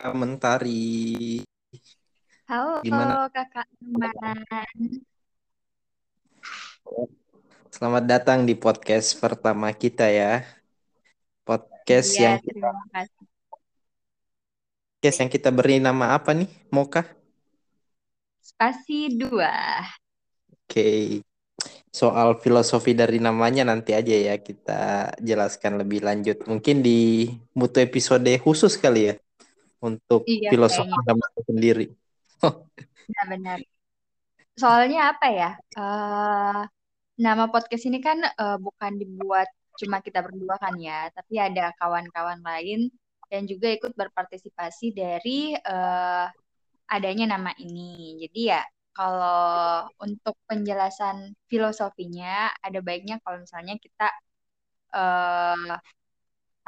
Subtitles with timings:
[0.00, 1.44] Mentari.
[2.48, 3.28] Halo Gimana?
[3.28, 4.40] kakak teman.
[7.68, 10.42] Selamat datang di podcast pertama kita ya.
[11.44, 13.24] Podcast Iya, yang terima kasih.
[14.96, 16.48] podcast yang kita beri nama apa nih?
[16.72, 17.04] Moka?
[18.40, 19.84] Spasi dua.
[20.64, 21.20] Oke.
[21.92, 26.40] Soal filosofi dari namanya nanti aja ya kita jelaskan lebih lanjut.
[26.48, 29.14] Mungkin di mutu episode khusus kali ya
[29.80, 31.86] untuk Iya, filosofi nama sendiri.
[33.08, 33.58] Benar-benar.
[34.56, 35.50] Soalnya apa ya?
[35.56, 36.62] eh,
[37.20, 39.48] nama podcast ini kan eh, bukan dibuat
[39.80, 42.92] cuma kita berdua kan ya, tapi ada kawan-kawan lain
[43.32, 46.26] yang juga ikut berpartisipasi dari eh,
[46.90, 48.20] adanya nama ini.
[48.20, 48.62] Jadi ya
[48.92, 54.08] kalau untuk penjelasan filosofinya ada baiknya kalau misalnya kita
[54.92, 55.72] eh,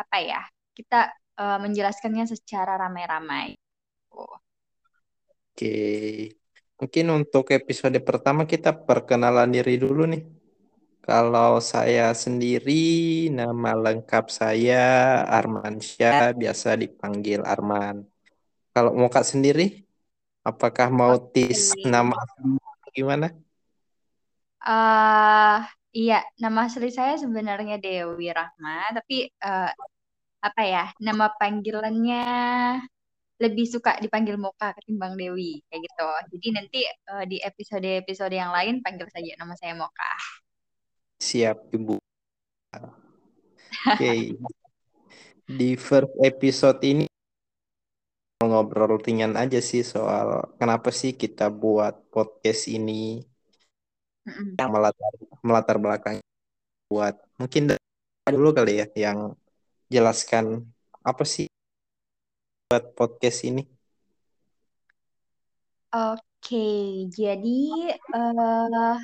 [0.00, 0.40] apa ya?
[0.72, 3.56] Kita eh, menjelaskannya secara ramai-ramai.
[4.12, 4.36] Oh.
[5.52, 5.68] Oke.
[6.80, 10.22] Mungkin untuk episode pertama kita perkenalan diri dulu nih.
[11.02, 12.72] Kalau saya sendiri,
[13.38, 14.76] nama lengkap saya
[15.36, 17.96] Arman Syah, biasa dipanggil Arman.
[18.74, 19.62] Kalau mau Kak sendiri,
[20.48, 22.14] apakah mau tis nama
[22.96, 23.26] gimana?
[24.66, 25.56] eh
[25.98, 29.70] iya, nama asli saya sebenarnya Dewi Rahma, tapi eh,
[30.42, 30.84] apa ya?
[30.98, 32.24] Nama panggilannya
[33.38, 36.08] lebih suka dipanggil Moka ketimbang Dewi, kayak gitu.
[36.36, 40.12] Jadi nanti eh, di episode-episode yang lain panggil saja nama saya Moka.
[41.22, 41.98] Siap, Ibu.
[43.94, 44.38] Oke.
[45.46, 47.06] Di first episode ini
[48.42, 53.22] ngobrol ringan aja sih soal kenapa sih kita buat podcast ini
[54.58, 55.12] yang melatar
[55.46, 56.16] melatar belakang
[56.90, 57.78] buat mungkin
[58.26, 59.34] dulu kali ya yang
[59.92, 60.46] jelaskan
[61.04, 61.46] apa sih
[62.72, 63.62] buat podcast ini.
[65.92, 66.56] Oke,
[67.12, 67.60] jadi
[68.16, 68.96] eh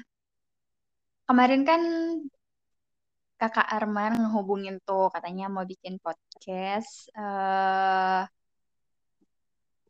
[1.28, 1.83] kemarin kan
[3.41, 8.25] kakak Arman ngehubungin tuh katanya mau bikin podcast, eh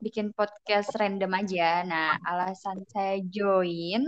[0.04, 1.87] bikin podcast random aja.
[1.87, 4.03] Nah, alasan saya join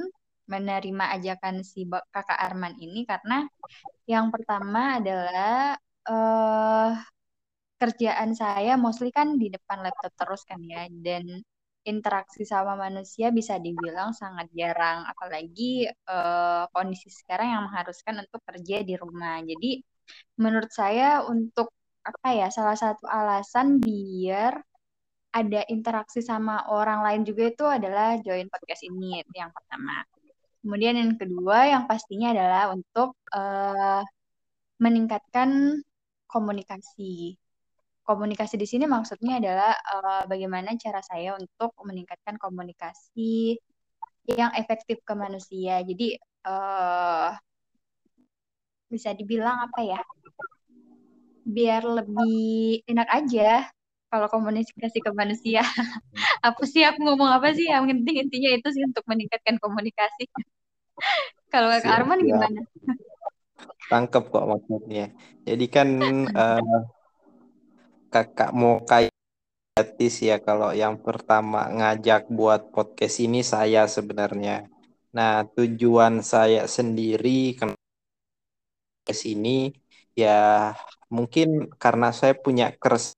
[0.51, 3.47] menerima ajakan si kakak Arman ini karena
[4.11, 5.79] yang pertama adalah
[6.11, 6.91] eh
[7.81, 11.25] kerjaan saya mostly kan di depan laptop terus kan ya, dan
[11.89, 18.77] interaksi sama manusia bisa dibilang sangat jarang, apalagi eh, kondisi sekarang yang mengharuskan untuk kerja
[18.89, 19.41] di rumah.
[19.51, 19.81] Jadi
[20.43, 21.73] menurut saya untuk
[22.11, 24.55] apa ya, salah satu alasan biar
[25.41, 30.03] ada interaksi sama orang lain juga itu adalah join podcast ini, yang pertama.
[30.61, 34.03] Kemudian yang kedua yang pastinya adalah untuk eh,
[34.85, 35.81] meningkatkan
[36.31, 37.35] komunikasi.
[38.07, 43.59] Komunikasi di sini maksudnya adalah eh, bagaimana cara saya untuk meningkatkan komunikasi
[44.31, 45.83] yang efektif ke manusia.
[45.83, 47.31] Jadi eh,
[48.91, 50.01] bisa dibilang apa ya?
[51.47, 53.67] Biar lebih enak aja
[54.11, 55.63] kalau komunikasi ke manusia.
[56.43, 57.71] apa sih aku ngomong apa sih?
[57.71, 60.27] Yang penting intinya itu sih untuk meningkatkan komunikasi.
[61.55, 62.61] kalau Kak Arman gimana?
[63.91, 65.05] Tangkep kok maksudnya.
[65.47, 65.89] Jadi kan
[66.31, 66.81] eh,
[68.11, 69.11] kakak mau kayak
[70.01, 74.69] ya kalau yang pertama ngajak buat podcast ini saya sebenarnya.
[75.17, 77.65] Nah tujuan saya sendiri ke
[79.01, 79.73] podcast ini
[80.13, 80.75] ya
[81.09, 83.17] mungkin karena saya punya keres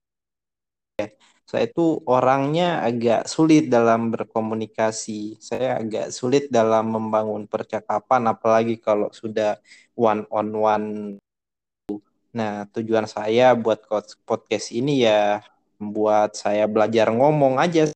[1.53, 5.37] saya itu orangnya agak sulit dalam berkomunikasi.
[5.37, 9.61] Saya agak sulit dalam membangun percakapan, apalagi kalau sudah
[9.93, 10.89] one on one.
[12.33, 13.85] Nah, tujuan saya buat
[14.25, 15.45] podcast ini ya
[15.77, 17.93] membuat saya belajar ngomong aja.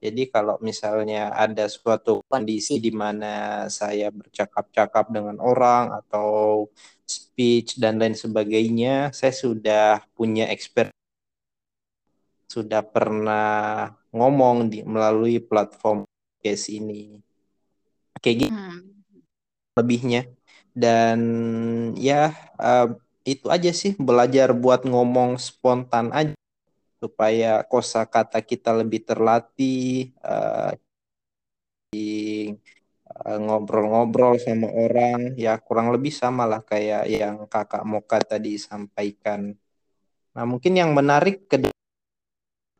[0.00, 6.64] Jadi kalau misalnya ada suatu kondisi di mana saya bercakap-cakap dengan orang atau
[7.04, 10.99] speech dan lain sebagainya, saya sudah punya experience
[12.50, 17.14] sudah pernah ngomong di melalui platform podcast ini.
[18.18, 18.80] Kayak gitu Hmm.
[19.78, 20.26] lebihnya.
[20.74, 21.20] Dan
[21.94, 22.90] ya uh,
[23.22, 26.34] itu aja sih belajar buat ngomong spontan aja
[26.98, 30.74] supaya kosakata kita lebih terlatih uh,
[33.20, 39.52] ngobrol-ngobrol sama orang ya kurang lebih sama lah kayak yang kakak Moka tadi sampaikan.
[40.32, 41.56] Nah mungkin yang menarik ke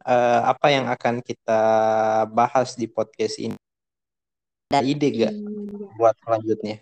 [0.06, 1.60] uh, apa yang akan kita
[2.32, 3.56] bahas di podcast ini?
[4.70, 5.86] Ada ide gak Iya.
[5.98, 6.76] buat selanjutnya?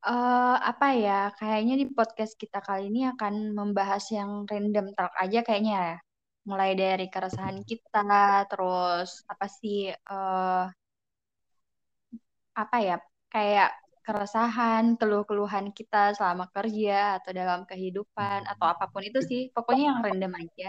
[0.00, 1.28] Eh, apa ya?
[1.38, 5.96] Kayaknya di podcast kita kali ini akan membahas yang random talk aja kayaknya ya.
[6.50, 8.00] mulai dari keresahan kita,
[8.48, 10.64] terus apa sih eh
[12.62, 12.96] apa ya
[13.34, 13.68] kayak
[14.06, 20.00] keresahan, keluh-keluhan kita selama kerja atau dalam kehidupan atau apa pun itu sih, pokoknya yang
[20.06, 20.68] random aja.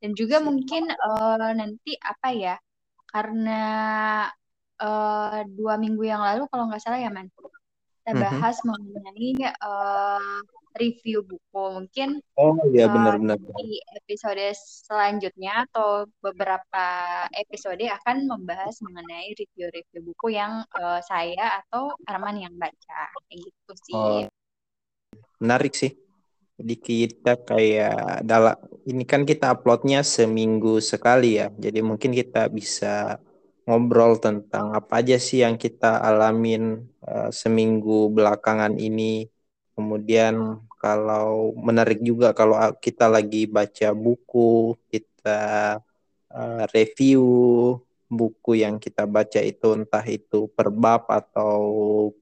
[0.00, 2.56] Dan juga mungkin eh, nanti apa ya,
[3.12, 3.62] karena
[4.80, 7.28] eh, dua minggu yang lalu kalau nggak salah ya man,
[8.00, 8.20] kita Mhm.
[8.24, 10.40] bahas mengenai eh,
[10.80, 11.62] review buku.
[11.76, 13.36] Mungkin Oh iya benar-benar.
[13.36, 16.86] di episode selanjutnya atau beberapa
[17.36, 23.12] episode akan membahas mengenai review-review buku yang eh, saya atau Arman yang baca.
[23.28, 23.94] Kayak gitu sih.
[23.94, 24.24] Oh
[25.40, 25.92] menarik sih.
[26.60, 28.52] Jadi kita kayak dalam
[28.90, 31.46] ini kan kita uploadnya seminggu sekali ya.
[31.54, 33.22] Jadi mungkin kita bisa
[33.64, 39.30] ngobrol tentang apa aja sih yang kita alamin uh, seminggu belakangan ini.
[39.78, 45.40] Kemudian kalau menarik juga kalau kita lagi baca buku, kita
[46.34, 47.22] uh, review
[48.10, 51.62] buku yang kita baca itu entah itu per bab atau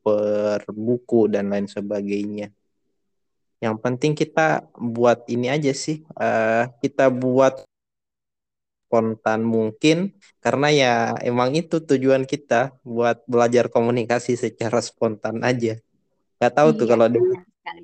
[0.05, 2.53] per buku dan lain sebagainya.
[3.59, 7.67] Yang penting kita buat ini aja sih, uh, kita buat
[8.89, 15.77] spontan mungkin karena ya emang itu tujuan kita buat belajar komunikasi secara spontan aja.
[16.41, 17.83] Gak tahu tuh Iya, kalau dia benar sekali.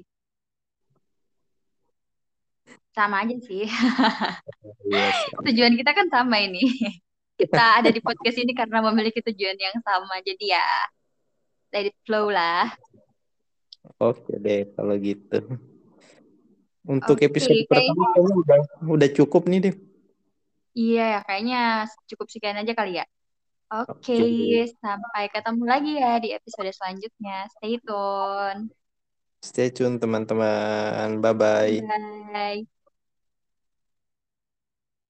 [2.94, 3.66] Sama aja sih.
[4.94, 5.18] yes.
[5.44, 6.64] Tujuan kita kan sama ini.
[7.34, 10.22] Kita ada di podcast ini karena memiliki tujuan yang sama.
[10.22, 10.64] Jadi ya,
[11.74, 12.70] let it flow lah.
[14.00, 15.36] Oke deh kalau gitu.
[16.84, 18.60] Untuk Oke, episode pertama kayaknya udah
[18.96, 19.74] udah cukup nih deh.
[20.80, 21.56] iya ya, kayaknya
[22.10, 23.04] cukup sekian aja kali ya.
[23.74, 24.24] Oke, Oke.
[24.82, 27.32] sampai ketemu lagi ya di episode selanjutnya.
[27.54, 28.60] Stay tune.
[29.48, 31.08] Stay tune teman-teman.
[31.22, 31.74] Bye bye.
[32.34, 32.66] Bye.